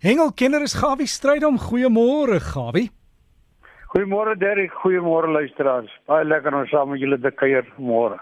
Hengelkenner 0.00 0.62
is 0.62 0.74
Gawie 0.74 1.06
Strydom. 1.06 1.58
Goeiemôre 1.58 2.40
Gawie. 2.40 2.90
Goeiemôre 3.94 4.36
Derrick, 4.38 4.72
goeiemôre 4.82 5.30
luisteraars. 5.32 5.90
Baie 6.06 6.24
lekker 6.24 6.54
om 6.54 6.66
saam 6.66 6.90
met 6.90 7.00
julle 7.00 7.18
te 7.22 7.30
kuier 7.30 7.64
môre. 7.78 8.18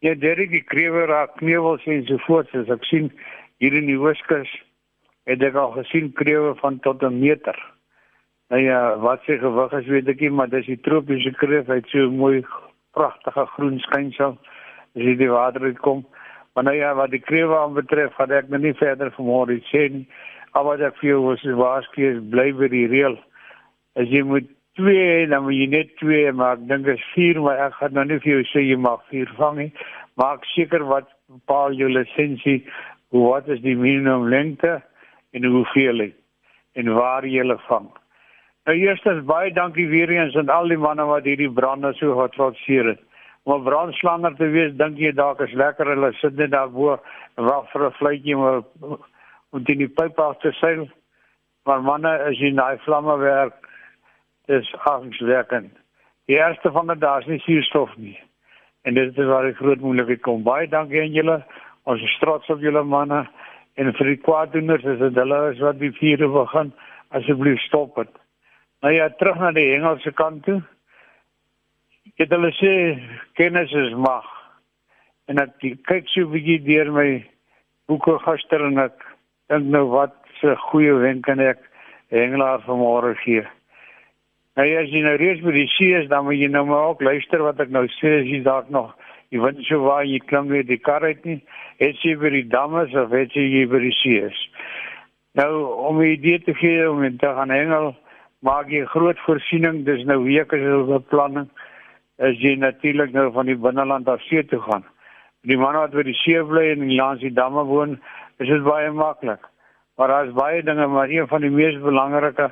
Ja 0.00 0.14
Derrick, 0.14 0.50
die 0.50 0.64
krewe 0.64 1.04
raak 1.06 1.36
knewels 1.38 1.84
en 1.86 2.06
so 2.08 2.18
voort, 2.24 2.48
as 2.56 2.72
ek 2.72 2.86
sien 2.88 3.10
hier 3.60 3.76
in 3.76 3.86
die 3.86 3.98
Hoofskus 4.00 4.48
het 5.28 5.44
ek 5.46 5.58
al 5.60 5.74
gesien 5.76 6.08
krewe 6.16 6.54
van 6.62 6.80
tot 6.80 7.04
'n 7.04 7.20
meter. 7.20 7.54
Nou 8.50 8.60
ja, 8.62 8.96
wat 8.98 9.22
sy 9.26 9.36
gewig 9.38 9.72
is 9.72 9.86
weet 9.86 10.08
ek 10.08 10.20
nie, 10.20 10.30
maar 10.30 10.48
dis 10.48 10.66
die 10.66 10.80
tropiese 10.80 11.30
kreef, 11.38 11.68
hy 11.68 11.74
het 11.78 11.92
so 11.92 12.10
mooi 12.10 12.42
pragtige 12.96 13.46
groen 13.54 13.78
skynsel 13.78 14.38
as 14.96 15.02
jy 15.02 15.14
die 15.16 15.30
water 15.30 15.62
uitkom. 15.62 16.04
Maar 16.54 16.64
nou 16.64 16.76
ja, 16.76 16.94
wat 16.94 17.10
die 17.10 17.22
krewe 17.22 17.58
aanbetref, 17.58 18.14
gaan 18.14 18.32
ek 18.32 18.48
nou 18.48 18.58
nie 18.58 18.74
verder 18.74 19.12
vanmôre 19.14 19.60
sê 19.70 19.86
nie. 19.88 20.06
Al 20.52 20.64
wat 20.66 20.80
ek 20.80 20.96
vir 21.00 21.10
jou 21.10 21.20
was 21.28 21.44
waarsku 21.62 22.06
is 22.08 22.22
bly 22.32 22.50
by 22.58 22.68
die 22.72 22.86
reël. 22.90 23.16
As 23.96 24.08
jy 24.10 24.22
moet 24.26 24.48
twee 24.78 25.26
dan 25.30 25.44
moet 25.44 25.58
jy 25.58 25.66
net 25.70 25.96
twee 26.00 26.32
maar 26.32 26.58
ek 26.58 26.68
dink 26.70 26.86
is 26.90 27.04
vier 27.14 27.40
maar 27.42 27.60
ek 27.66 27.78
gaan 27.78 27.94
nou 27.98 28.04
nie 28.04 28.20
vir 28.24 28.32
jou 28.32 28.44
sê 28.50 28.64
jy 28.64 28.78
mag 28.78 29.02
vier 29.10 29.30
vang 29.38 29.58
nie. 29.58 29.72
Maak 30.20 30.46
seker 30.54 30.86
wat 30.90 31.10
bepaal 31.30 31.76
jou 31.78 31.90
lisensie 31.90 32.64
wat 33.14 33.48
is 33.50 33.62
die 33.62 33.76
minimum 33.76 34.28
lengte 34.30 34.80
en 35.34 35.44
hoeveel 35.44 36.10
en 36.78 36.94
waar 36.94 37.26
jy 37.26 37.42
hulle 37.42 37.58
vang. 37.66 37.88
Nou 38.68 38.76
eerstens 38.76 39.24
baie 39.26 39.52
dankie 39.54 39.88
weer 39.90 40.10
eens 40.14 40.36
aan 40.36 40.50
al 40.54 40.68
die 40.70 40.78
manne 40.78 41.06
wat 41.08 41.26
hierdie 41.26 41.50
brande 41.50 41.92
so 41.98 42.14
getrotseer 42.18 42.92
het. 42.92 43.00
Om 43.42 43.54
'n 43.54 43.64
brandslanger 43.64 44.34
te 44.36 44.46
wees, 44.52 44.76
dink 44.76 44.98
jy 44.98 45.12
dalk 45.12 45.40
is 45.40 45.52
lekker 45.52 45.86
hulle 45.86 46.12
sit 46.20 46.36
net 46.36 46.50
daar 46.50 46.68
bo 46.68 46.98
wag 47.36 47.70
vir 47.72 47.86
'n 47.86 47.96
vletjie 47.98 48.36
maar 48.36 48.62
om 49.50 49.62
in 49.66 49.78
die 49.84 49.88
pyp 49.88 50.18
af 50.18 50.38
te 50.38 50.52
seil. 50.52 50.88
Maar 51.68 51.82
manne, 51.82 52.12
as 52.28 52.38
jy 52.40 52.52
daai 52.56 52.78
vlamme 52.86 53.16
werk, 53.20 53.68
is 54.50 54.68
angswekkend. 54.88 55.74
Die 56.30 56.38
eerste 56.38 56.72
van 56.72 56.90
die 56.90 56.98
dae 57.02 57.20
is 57.20 57.28
nie 57.30 57.40
suurstof 57.44 57.96
nie. 57.96 58.16
En 58.86 58.94
dit 58.94 59.18
is 59.18 59.26
waar 59.28 59.48
die 59.48 59.56
groot 59.58 59.82
moeilikheid 59.82 60.22
kom. 60.22 60.42
Baie 60.46 60.68
dankie 60.68 61.02
aan 61.02 61.14
julle. 61.14 61.40
Ons 61.90 62.02
is 62.06 62.16
trots 62.22 62.48
op 62.50 62.62
julle 62.62 62.82
manne 62.86 63.24
en 63.80 63.92
vir 63.96 64.10
die 64.12 64.20
kwaaddoeners 64.20 64.84
is 64.84 64.98
dit 65.00 65.18
hulle 65.20 65.38
is 65.52 65.62
wat 65.64 65.78
die 65.80 65.92
vuur 65.98 66.26
begin. 66.34 66.72
Asseblief 67.16 67.60
stop 67.66 67.96
dit. 67.98 68.10
Nou 68.80 68.92
ja, 68.94 69.08
terug 69.18 69.40
na 69.40 69.50
die 69.52 69.72
Engelse 69.74 70.12
kant 70.16 70.44
toe. 70.46 70.60
Ek 72.12 72.24
het 72.24 72.34
hulle 72.34 72.50
sê 72.58 72.72
kennis 73.38 73.72
is 73.76 73.94
mag. 73.98 74.26
En 75.28 75.42
ek 75.42 75.58
kyk 75.88 76.08
so 76.08 76.26
'n 76.26 76.32
bietjie 76.32 76.60
deur 76.64 76.92
my 76.92 77.24
boeke 77.88 78.18
gister 78.24 78.64
en 78.66 78.78
ek 78.78 79.09
dink 79.50 79.66
nou 79.66 79.86
wat 79.90 80.14
'n 80.42 80.56
goeie 80.70 80.94
wenk 80.94 81.24
kan 81.26 81.40
ek 81.40 81.58
Engelaar 82.10 82.60
vanmôre 82.66 83.14
gee. 83.22 83.44
Nou 84.56 84.66
ja, 84.66 84.80
as 84.80 84.90
jy 84.90 85.02
nou 85.02 85.16
reeds 85.16 85.42
by 85.42 85.52
die 85.52 85.68
see 85.68 85.94
is, 85.94 86.08
dan 86.08 86.24
moet 86.24 86.38
jy 86.38 86.48
nou 86.48 86.64
maar 86.66 86.88
ook 86.88 87.02
luister 87.02 87.42
wat 87.42 87.60
ek 87.60 87.70
nou 87.70 87.86
sê 87.86 88.20
as 88.20 88.26
jy 88.26 88.42
dalk 88.42 88.70
nog 88.70 88.96
jy 89.30 89.38
weet 89.38 89.62
so 89.68 89.78
waar 89.84 90.04
jy 90.06 90.18
klim 90.26 90.48
weer 90.50 90.66
die 90.66 90.78
kar 90.78 91.04
uit 91.06 91.24
nie. 91.24 91.38
Het 91.78 91.98
jy 92.02 92.16
by 92.18 92.32
die 92.34 92.46
damme 92.50 92.82
of 92.98 93.14
het 93.14 93.34
jy 93.38 93.64
by 93.70 93.80
die 93.82 93.94
see 94.00 94.22
is? 94.26 94.38
Nou 95.38 95.50
om 95.88 96.00
'n 96.02 96.12
idee 96.18 96.38
te 96.42 96.54
gee 96.54 96.90
om 96.90 97.02
te 97.18 97.26
gaan 97.26 97.50
hengel, 97.50 97.94
maak 98.42 98.68
jy 98.68 98.84
groot 98.84 99.18
voorsiening, 99.26 99.84
dis 99.84 100.04
nou 100.04 100.24
weke 100.24 100.56
se 100.58 100.84
beplanning. 100.86 101.48
As 102.18 102.36
jy 102.38 102.56
natuurlik 102.56 103.12
nou 103.12 103.30
van 103.32 103.46
die 103.46 103.56
binneland 103.56 104.08
af 104.08 104.20
see 104.22 104.42
toe 104.44 104.60
gaan. 104.60 104.84
Die 105.42 105.56
manne 105.56 105.78
wat 105.78 105.92
by 105.92 106.02
die 106.02 106.14
see 106.14 106.42
bly 106.44 106.70
en 106.70 106.96
langs 106.96 107.20
die 107.20 107.32
damme 107.32 107.64
woon, 107.64 108.00
is 108.40 108.48
dit 108.48 108.62
baie 108.64 108.90
maklik. 108.90 109.42
Maar 109.96 110.08
daar 110.08 110.26
is 110.26 110.36
baie 110.36 110.62
dinge, 110.64 110.86
maar 110.86 111.08
een 111.12 111.28
van 111.28 111.44
die 111.44 111.50
mees 111.52 111.76
belangrike 111.80 112.50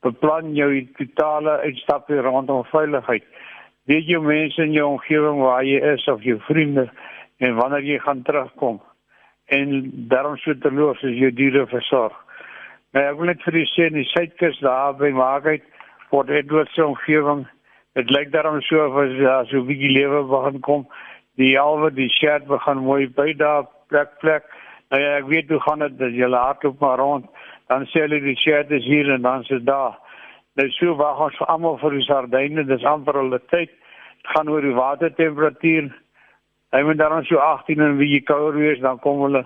beplan 0.00 0.54
jou 0.56 0.70
totale 0.96 1.58
uitstapie 1.66 2.20
rondom 2.24 2.64
veiligheid. 2.72 3.24
Weet 3.84 4.08
jy 4.08 4.20
mense 4.24 4.62
in 4.62 4.72
jou 4.72 4.86
omgewing 4.94 5.42
waar 5.42 5.64
jy 5.64 5.80
is 5.92 6.06
of 6.08 6.22
jou 6.24 6.38
vriende 6.48 6.88
en 7.38 7.56
wanneer 7.58 7.84
jy 7.84 7.98
gaan 8.00 8.22
terugkom 8.22 8.80
en 9.50 9.90
daarom 10.08 10.36
so 10.38 10.54
te 10.54 10.70
los 10.70 11.02
as 11.04 11.16
jy 11.18 11.30
diere 11.34 11.66
versorg. 11.66 12.14
Nou 12.94 13.02
ek 13.06 13.18
wil 13.18 13.30
net 13.30 13.42
vir 13.44 13.58
julle 13.58 13.70
sê 13.74 13.88
in 13.90 13.98
die 13.98 14.08
suidkus 14.12 14.60
daar 14.64 14.94
by 14.98 15.10
Maagheid 15.14 15.66
word 16.14 16.30
Edward 16.34 16.70
se 16.74 16.84
omgewing 16.86 17.44
dit 17.98 18.10
lyk 18.14 18.30
daarom 18.32 18.60
so 18.62 18.86
of 18.86 18.98
as 19.02 19.16
ja, 19.18 19.36
so 19.50 19.58
'n 19.58 19.66
bietjie 19.66 19.90
lewe 19.90 20.22
begin 20.30 20.60
kom. 20.60 20.86
Die 21.36 21.58
alwe 21.58 21.90
die 21.90 22.08
shed 22.08 22.46
begin 22.46 22.78
mooi 22.78 23.08
by 23.08 23.32
daar 23.34 23.66
plek 23.88 24.18
plek. 24.20 24.44
Nou 24.90 25.02
ja, 25.02 25.16
ek 25.20 25.28
weet 25.30 25.48
hoe 25.48 25.60
gaan 25.60 25.78
dit 25.84 25.98
dat 25.98 26.14
jy 26.14 26.28
hardloop 26.30 26.80
maar 26.80 26.98
rond 26.98 27.26
dan 27.70 27.86
sê 27.86 28.02
hulle 28.02 28.18
die 28.24 28.36
shirt 28.36 28.70
is 28.74 28.84
hier 28.84 29.12
en 29.14 29.22
dan 29.22 29.44
is 29.46 29.62
daar. 29.62 29.98
Nou 30.58 30.66
so 30.74 30.96
wag 30.98 31.20
ons 31.22 31.36
vir 31.38 31.50
almal 31.52 31.78
vir 31.78 31.94
die 31.94 32.06
sardyne, 32.08 32.64
dis 32.66 32.84
amper 32.84 33.20
hulle 33.20 33.38
tyd. 33.52 33.70
Dit 33.70 34.32
gaan 34.34 34.50
oor 34.50 34.66
die 34.66 34.74
watertemperatuur. 34.74 35.90
Hy 36.74 36.80
moet 36.86 36.98
dan 36.98 37.24
so 37.28 37.38
18 37.38 37.80
en 37.86 37.96
wie 37.98 38.20
kouer 38.26 38.58
wees, 38.58 38.82
dan 38.82 38.98
kom 38.98 39.22
hulle 39.22 39.44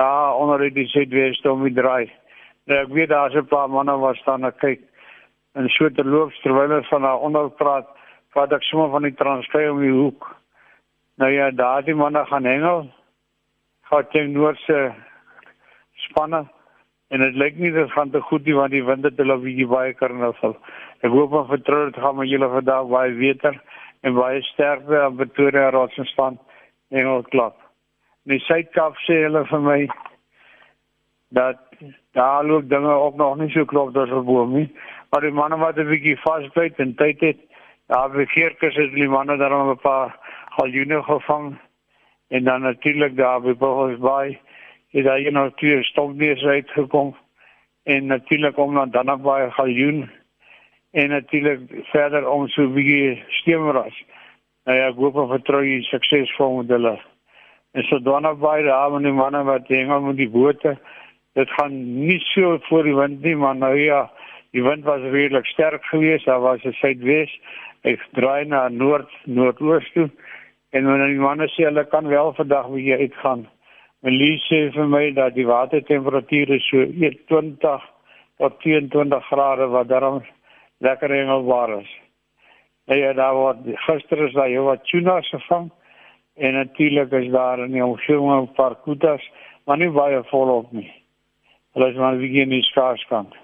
daar 0.00 0.40
onder 0.40 0.64
die 0.72 0.88
suidweste 0.88 1.52
om 1.52 1.64
die 1.68 1.76
draai. 1.76 2.08
Nou 2.66 2.80
ek 2.80 2.92
weet 2.96 3.12
daar's 3.12 3.36
'n 3.36 3.46
paar 3.52 3.68
manne 3.68 3.96
wat 4.00 4.16
staan 4.16 4.44
en 4.44 4.56
kyk 4.64 4.80
en 5.54 5.68
so 5.68 5.88
terloop 5.88 6.32
terwyl 6.42 6.68
hulle 6.68 6.84
van 6.84 7.02
daar 7.02 7.20
onder 7.20 7.50
praat, 7.50 7.86
wat 8.34 8.52
ek 8.52 8.62
sommer 8.62 8.90
van 8.90 9.02
die 9.02 9.14
transkei 9.14 9.68
om 9.70 9.80
die 9.80 9.92
hoek. 9.92 10.36
Nou 11.16 11.30
ja, 11.32 11.50
daar 11.50 11.84
die 11.84 11.94
manne 11.94 12.24
gaan 12.26 12.44
hengel. 12.44 12.90
Gaan 13.86 14.06
teen 14.10 14.32
noordse 14.32 14.94
spanne 16.08 16.46
en 17.14 17.22
dit 17.22 17.36
lyk 17.38 17.58
nie 17.62 17.70
dit 17.70 17.92
gaan 17.92 18.10
te 18.10 18.20
goed 18.20 18.44
nie 18.44 18.54
want 18.54 18.74
die 18.74 18.84
wind 18.84 19.04
het 19.06 19.18
hulle 19.22 19.36
bietjie 19.42 19.68
baie 19.70 19.92
karnaval. 19.94 20.56
Ek 21.06 21.12
hoop 21.12 21.36
en 21.38 21.46
vertrou 21.52 21.84
dit 21.90 22.00
gaan 22.02 22.16
met 22.18 22.30
julle 22.30 22.48
vandag 22.50 22.88
baie 22.90 23.12
beter 23.20 23.60
en 24.02 24.16
baie 24.18 24.42
sterker 24.50 25.04
aan 25.04 25.20
Pretoria 25.20 25.70
Rotsstand 25.70 26.40
en 26.90 27.06
al 27.12 27.22
klop. 27.30 27.54
Die 28.26 28.40
Suid-Kaap 28.42 28.98
sê 29.06 29.20
hulle 29.22 29.44
vir 29.46 29.62
my 29.62 29.78
dat 31.38 31.62
daar 32.18 32.44
loop 32.46 32.66
dinge 32.70 32.90
ook 32.90 33.14
nog 33.22 33.36
nie 33.38 33.50
so 33.54 33.64
klop 33.70 33.96
as 33.96 34.10
verboom 34.10 34.54
nie. 34.58 34.66
Maar 35.10 35.28
die 35.28 35.34
manne 35.34 35.58
wat 35.62 35.78
'n 35.78 35.86
bietjie 35.86 36.16
vasbyt 36.24 36.82
en 36.82 36.94
tyd 36.94 37.20
het, 37.20 37.38
daar 37.86 38.10
begeerkes 38.10 38.74
het 38.74 38.92
die 38.94 39.08
manne 39.08 39.36
daar 39.36 39.54
'n 39.54 39.78
paar 39.78 40.16
galjoene 40.58 41.02
gevang 41.02 41.54
en 42.28 42.44
dan 42.44 42.60
natuurlik 42.60 43.16
daar 43.16 43.40
by 43.40 43.54
Bogos 43.54 43.98
Bay 43.98 44.40
het 44.90 45.04
daar 45.04 45.18
een 45.18 45.38
of 45.38 45.54
twee 45.54 45.82
stokbees 45.82 46.42
uitgekom 46.42 47.16
en 47.82 48.06
natuurlik 48.06 48.58
om 48.58 48.74
dan 48.74 48.90
dan 48.90 49.22
baie 49.22 49.50
galjoen 49.50 50.10
en 50.90 51.08
natuurlik 51.08 51.60
verder 51.82 52.28
om 52.28 52.48
so 52.48 52.68
bietjie 52.68 53.22
steemras. 53.28 54.04
Nou 54.64 54.78
ja, 54.78 54.86
ek 54.88 54.96
hoop 54.98 55.18
en 55.20 55.28
vertrou 55.28 55.62
jy 55.64 55.82
suksesvol 55.86 56.56
met 56.56 56.72
hulle. 56.74 56.94
En 57.76 57.84
so 57.86 57.98
dan 58.02 58.26
baie 58.40 58.64
daar 58.64 58.92
met 58.92 59.04
die 59.04 59.12
manne 59.12 59.42
wat 59.44 59.68
hengel 59.68 60.00
met 60.00 60.16
die 60.16 60.30
bote. 60.30 60.76
Dit 61.34 61.50
gaan 61.50 61.76
nie 62.06 62.18
so 62.32 62.58
voor 62.68 62.82
die 62.82 62.96
wind 62.96 63.22
nie, 63.22 63.36
maar 63.36 63.56
nou 63.56 63.74
ja, 63.78 64.06
die 64.56 64.64
wind 64.64 64.84
was 64.84 65.04
redelik 65.12 65.46
sterk 65.46 65.84
geweest. 65.84 66.24
Daar 66.24 66.40
was 66.40 66.64
'n 66.64 66.72
suidwes. 66.72 67.38
Ek 67.82 68.00
draai 68.12 68.44
na 68.44 68.68
noord 68.68 69.10
noordoos 69.24 69.92
toe 69.92 70.10
en 70.76 70.88
wanneer 70.88 71.14
die 71.14 71.26
manne 71.26 71.48
sê 71.54 71.68
hulle 71.68 71.84
kan 71.92 72.08
wel 72.12 72.34
vandag 72.38 72.72
weer 72.76 73.04
uitgaan 73.04 73.46
Melie 74.06 74.36
sê 74.44 74.58
vir 74.70 74.86
my 74.86 75.06
dat 75.16 75.34
die 75.34 75.46
watertemperatuur 75.48 76.50
so 76.62 76.84
20 76.94 77.86
tot 78.38 78.58
22 78.62 79.24
grade 79.30 79.66
wat 79.72 79.88
daarom 79.88 80.20
lekker 80.84 81.10
hengelbaar 81.10 81.72
is. 81.80 81.88
En 82.86 82.98
ja, 82.98 83.12
daar 83.12 83.34
word 83.34 83.64
gister 83.86 84.22
is 84.26 84.36
daar 84.36 84.50
jou 84.52 84.62
wat 84.68 84.84
tuna 84.86 85.16
gevang 85.30 85.70
en 86.36 86.54
natuurlik 86.54 87.12
is 87.18 87.32
daar 87.32 87.64
in 87.64 87.72
die 87.72 87.84
omgewing 87.84 88.30
'n 88.42 88.52
paar 88.54 88.76
kutas, 88.84 89.24
maar 89.64 89.78
nie 89.78 89.90
baie 89.90 90.22
volop 90.30 90.72
nie. 90.72 90.92
Hulle 91.72 91.88
is 91.90 91.96
maar 91.96 92.16
begin 92.16 92.52
in 92.52 92.62
skaars 92.62 93.06
kant. 93.08 93.34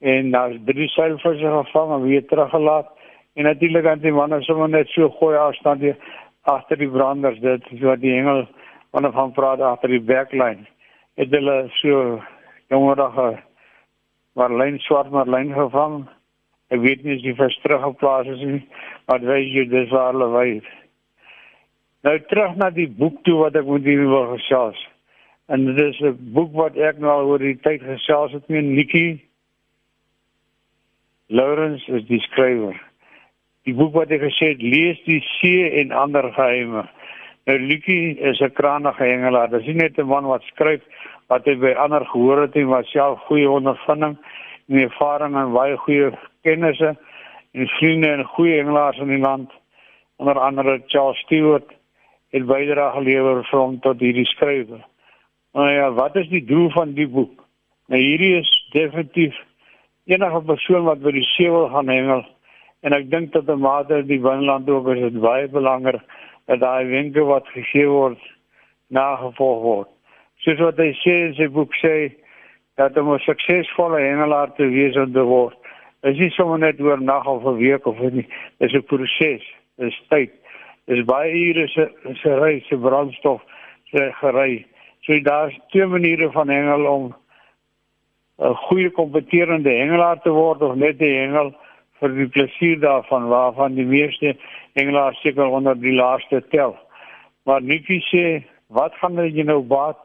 En 0.00 0.30
daar 0.30 0.50
is 0.50 0.60
drie 0.64 0.88
seilvisse 0.88 1.62
gevang 1.62 1.92
en 1.92 2.02
weer 2.02 2.26
teruggelaat 2.26 2.88
en 3.34 3.44
natuurlik 3.44 3.86
aan 3.86 3.98
die 3.98 4.12
manne 4.12 4.42
sommer 4.42 4.68
net 4.68 4.88
so 4.88 5.08
gooi 5.10 5.36
afstand 5.36 5.80
hier 5.80 5.96
agter 6.50 6.80
die 6.80 6.90
branders 6.90 7.40
dit 7.40 7.66
wat 7.80 8.00
die 8.00 8.20
wanneer 8.24 9.12
van 9.12 9.32
praat 9.32 9.60
agter 9.60 9.92
die 9.94 10.04
backlyn 10.12 10.66
het 11.20 11.30
hulle 11.32 11.56
so 11.80 12.20
jongerige 12.72 13.28
marlyn 14.34 14.78
swart 14.82 15.10
marlyn 15.14 15.52
gevang? 15.54 16.04
Ek 16.74 16.80
weet 16.82 17.04
nie 17.04 17.16
as 17.16 17.22
die 17.22 17.36
vis 17.38 17.60
teruggeplaas 17.62 18.30
is 18.36 18.42
nie 18.44 18.62
maar 19.08 19.20
weet 19.24 19.52
jy 19.52 19.68
dis 19.72 19.92
waar 19.92 20.12
hulle 20.12 20.30
weet 20.34 20.72
nou 22.04 22.16
terug 22.28 22.56
na 22.60 22.70
die 22.70 22.88
boek 22.88 23.22
toe 23.24 23.38
wat 23.40 23.56
ek 23.56 23.68
moet 23.68 23.86
hier 23.88 24.04
wil 24.04 24.26
gesels. 24.34 24.80
En 25.48 25.64
dit 25.64 25.78
is 25.80 26.00
'n 26.00 26.16
boek 26.36 26.52
wat 26.52 26.76
ek 26.76 26.98
nou 26.98 27.14
oor 27.28 27.38
die 27.38 27.56
tyd 27.56 27.82
gesels 27.82 28.32
het 28.32 28.48
met 28.48 28.64
Nikki. 28.64 29.20
Lawrence 31.28 31.88
is 31.88 32.04
die 32.04 32.20
skrywer 32.20 32.76
die 33.64 33.74
boek 33.74 33.94
wat 33.94 34.10
ek 34.10 34.20
gesê 34.20 34.54
het 34.54 34.62
lees 34.62 35.00
die 35.04 35.22
see 35.40 35.70
en 35.80 35.92
ander 35.92 36.32
geheime 36.32 36.84
Nou 37.44 37.58
Lucky 37.60 38.16
is 38.20 38.40
'n 38.40 38.52
krangige 38.52 39.04
hengelaar. 39.04 39.50
Dis 39.50 39.66
nie 39.66 39.74
net 39.74 39.98
'n 39.98 40.06
man 40.06 40.24
wat 40.24 40.42
skryf, 40.42 40.80
wat 41.28 41.44
hy 41.44 41.54
by 41.54 41.72
ander 41.76 42.04
gehoor 42.06 42.40
het 42.40 42.56
en 42.56 42.68
wat 42.68 42.86
self 42.86 43.20
goeie 43.28 43.50
ondervinding 43.50 44.16
en 44.68 44.78
ervaring 44.78 45.36
en 45.36 45.52
baie 45.52 45.76
goeie 45.76 46.10
kennisse 46.42 46.96
en 47.52 47.68
vriende 47.68 48.08
en 48.08 48.24
goeie 48.24 48.56
hengelaars 48.56 48.98
in 48.98 49.08
die 49.08 49.18
land 49.18 49.50
onder 50.16 50.38
andere 50.38 50.82
Charles 50.86 51.18
Stewart 51.18 51.68
het 52.30 52.46
bydra 52.46 52.90
gelewer 52.90 53.44
vir 53.44 53.60
hom 53.60 53.80
tot 53.80 54.00
hierdie 54.00 54.26
skrywe. 54.26 54.80
Nou 55.52 55.70
ja, 55.70 55.92
wat 55.92 56.16
is 56.16 56.28
die 56.28 56.44
doel 56.44 56.70
van 56.70 56.94
die 56.94 57.08
boek? 57.08 57.44
Nou 57.88 58.00
hierdie 58.00 58.38
is 58.38 58.68
definitief 58.72 59.36
enige 60.04 60.40
persoon 60.40 60.84
wat 60.84 61.00
by 61.00 61.10
die 61.10 61.28
see 61.36 61.50
wil 61.50 61.68
gaan 61.68 61.88
hengel 61.88 62.24
en 62.84 62.92
ek 62.92 63.08
dink 63.10 63.32
dat 63.32 63.48
'n 63.48 63.60
mate 63.60 64.02
die 64.06 64.20
binneland 64.20 64.68
ook 64.68 64.88
is 64.88 65.12
baie 65.12 65.48
belangrik 65.48 66.02
dat 66.46 66.60
daai 66.60 66.84
wenke 66.86 67.24
wat 67.24 67.48
gegee 67.48 67.88
word 67.88 68.20
nagevolg 68.88 69.62
word. 69.62 69.88
Soos 70.44 70.60
wat 70.60 70.76
hy 70.76 70.92
sê 71.00 71.14
in 71.28 71.34
sy 71.34 71.48
boek 71.48 71.72
sê 71.80 72.12
dat 72.76 72.96
om 72.96 73.12
'n 73.14 73.18
suksesvolle 73.18 74.00
hengelaar 74.00 74.52
te 74.54 74.68
wees 74.68 74.96
en 74.96 75.12
te 75.12 75.24
word, 75.24 75.56
is 76.02 76.18
nie 76.18 76.30
sommer 76.30 76.58
net 76.58 76.80
oor 76.80 77.00
nag 77.00 77.26
of 77.26 77.44
'n 77.44 77.56
week 77.56 77.86
of 77.86 77.98
nie, 77.98 78.28
dis 78.60 78.74
'n 78.74 78.82
proses, 78.82 79.42
dis 79.78 80.02
tyd. 80.08 80.32
Dis 80.86 81.04
baie 81.04 81.32
ure 81.32 81.68
se 81.68 81.88
se 82.22 82.34
ry 82.34 82.60
se 82.68 82.76
brandstof 82.76 83.40
se 83.90 84.12
gery. 84.20 84.66
So 85.00 85.20
daar's 85.20 85.58
twee 85.70 85.86
maniere 85.86 86.30
van 86.30 86.48
hengel 86.48 86.86
om 86.86 87.14
'n 88.38 88.54
goeie 88.54 88.90
kompeterende 88.90 89.70
hengelaar 89.70 90.20
te 90.20 90.30
word 90.30 90.62
of 90.62 90.74
net 90.74 91.00
'n 91.00 91.20
hengel 91.22 91.54
vir 92.04 92.16
die 92.18 92.28
plesier 92.28 92.80
daarvan 92.82 93.30
waarvan 93.32 93.78
die 93.78 93.88
meeste 93.88 94.34
hengelaars 94.76 95.20
seker 95.24 95.48
onder 95.48 95.78
die 95.80 95.94
laaste 95.96 96.42
tel. 96.52 96.76
Maar 97.48 97.62
Nikki 97.64 98.00
sê, 98.10 98.24
wat 98.68 98.92
gaan 99.00 99.16
jy 99.24 99.44
nou 99.48 99.62
baat 99.64 99.96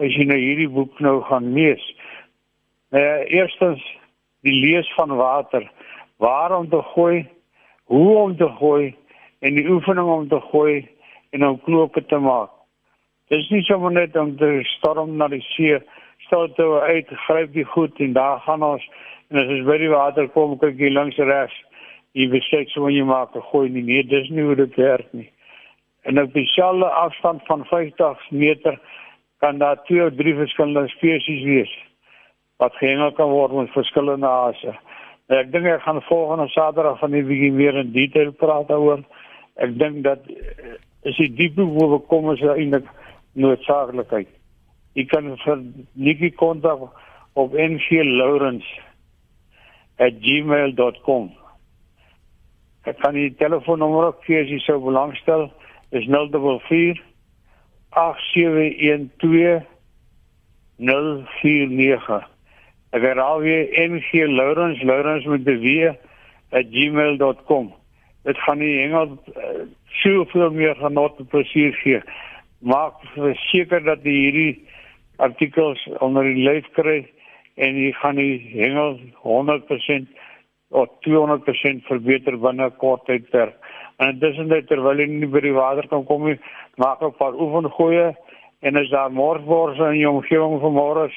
as 0.00 0.16
jy 0.16 0.24
nou 0.28 0.38
hierdie 0.40 0.70
boek 0.72 1.00
nou 1.04 1.20
gaan 1.28 1.52
lees? 1.52 1.84
Uh, 2.92 3.24
eerstens 3.28 3.84
die 4.44 4.56
lees 4.64 4.88
van 4.96 5.12
water, 5.16 5.68
waar 6.22 6.56
om 6.56 6.68
te 6.72 6.80
gooi, 6.94 7.26
hoe 7.92 8.16
om 8.18 8.36
te 8.36 8.48
gooi 8.58 8.94
en 9.40 9.56
die 9.58 9.68
oefening 9.68 10.08
om 10.08 10.28
te 10.28 10.40
gooi 10.50 10.82
en 11.32 11.46
om 11.46 11.60
knope 11.66 12.04
te 12.08 12.18
maak. 12.18 12.50
Dit 13.28 13.40
is 13.40 13.50
nie 13.52 13.62
sommer 13.68 13.92
net 13.92 14.16
om 14.16 14.34
te 14.36 14.60
storm 14.76 15.16
na 15.16 15.28
die 15.32 15.42
see, 15.52 15.78
stel 16.26 16.50
toe 16.56 16.80
uit, 16.80 17.08
gryp 17.26 17.52
die 17.56 17.64
goed 17.64 18.00
en 18.00 18.12
daar 18.16 18.40
gaan 18.46 18.64
ons 18.66 18.84
en 19.32 19.40
as 19.40 19.48
ons 19.48 19.64
by 19.64 19.78
die 19.80 19.92
water 19.92 20.26
kom, 20.34 20.58
kyk 20.60 20.80
jy 20.80 20.90
langs 20.92 21.16
regs. 21.16 21.54
Jy 22.12 22.28
besluit 22.28 22.68
so 22.68 22.84
wanneer 22.84 23.00
jy 23.00 23.08
maak 23.08 23.36
'n 23.36 23.48
gooi 23.50 23.68
nie. 23.68 23.82
Nee, 23.82 24.02
dis 24.04 24.28
nie 24.30 24.44
hoe 24.44 24.54
dit 24.54 24.74
werk 24.76 25.08
nie. 25.12 25.30
En 26.04 26.20
op 26.20 26.32
dieselfde 26.32 26.84
afstand 26.84 27.42
van 27.46 27.64
50 27.64 28.30
meter 28.30 28.78
kan 29.38 29.58
daar 29.58 29.82
twee 29.84 30.04
of 30.06 30.14
drie 30.14 30.34
verskillende 30.34 30.88
spesies 30.88 31.42
wees 31.44 31.72
wat 32.56 32.74
gehengel 32.74 33.12
kan 33.12 33.30
word 33.30 33.52
met 33.52 33.70
verskillende 33.70 34.26
hase. 34.26 34.74
Nou, 35.28 35.40
ek 35.40 35.52
dink 35.52 35.66
ek 35.66 35.82
gaan 35.82 36.02
volgende 36.02 36.48
Saterdag 36.48 36.98
van 36.98 37.10
die 37.10 37.24
bietjie 37.26 37.52
meer 37.52 37.78
in 37.80 37.92
detail 37.92 38.32
praat 38.32 38.68
daaroor. 38.68 39.02
Ek 39.56 39.78
dink 39.78 40.04
dat 40.04 40.26
eh, 40.28 40.76
is 41.02 41.16
die 41.16 41.32
diepe 41.34 41.62
hoe 41.62 41.88
we 41.94 41.98
kom 42.10 42.30
is 42.32 42.42
eintlik 42.44 42.86
noodsaaklikheid. 43.32 44.28
Jy 44.94 45.06
kan 45.08 45.32
vir 45.44 45.62
Nikki 45.94 46.30
kontak 46.36 46.84
op 47.34 47.54
nglaurens@gmail.com. 50.02 51.32
Ek 52.82 52.98
kan 52.98 53.14
die 53.14 53.34
telefoonnommer 53.38 54.06
ook 54.10 54.24
gee 54.26 54.40
as 54.42 54.48
jy 54.50 54.58
sou 54.58 54.80
belangstel. 54.82 55.50
Is 55.94 56.06
044 56.10 56.98
8712 57.90 59.62
049. 60.82 62.26
Ek 62.92 63.02
herhaal 63.02 63.40
weer 63.44 63.68
NG 63.78 64.26
Lawrence 64.26 64.84
Lawrence 64.84 65.28
met 65.28 65.44
die 65.46 65.88
at 66.50 66.66
gmail.com. 66.72 67.72
Dit 68.26 68.38
gaan 68.38 68.58
nie 68.58 68.74
hengel 68.80 69.14
uh, 69.14 69.64
soveel 70.02 70.50
meer 70.50 70.74
genot 70.80 71.18
en 71.18 71.26
plesier 71.30 71.72
gee. 71.82 72.02
Maak 72.58 73.00
seker 73.50 73.82
dat 73.84 74.04
jy 74.06 74.18
hierdie 74.26 74.54
artikels 75.22 75.80
onder 76.00 76.26
die 76.26 76.42
lyf 76.42 76.68
kry 76.76 77.02
en 77.56 77.76
jy 77.76 77.92
gaan 78.00 78.16
die 78.16 78.38
hengel 78.54 78.98
100% 79.22 80.08
of 80.72 80.88
200% 81.06 81.86
verbeter 81.88 82.38
binne 82.40 82.70
kort 82.80 83.04
tydperk. 83.06 83.54
En 84.00 84.14
intussen 84.14 84.48
terwyl 84.68 85.02
jy 85.02 85.08
nie 85.10 85.28
by 85.30 85.42
die 85.44 85.54
water 85.56 85.86
kan 85.88 86.04
kom 86.08 86.24
nie, 86.26 86.38
maak 86.76 87.02
'n 87.02 87.12
paar 87.18 87.34
oefengooie 87.34 88.14
en 88.62 88.76
as 88.76 88.90
daar 88.90 89.10
morsborse 89.10 89.92
in 89.92 89.98
jou 89.98 90.12
omgewing 90.18 90.60
van 90.62 90.76
môre 90.76 91.08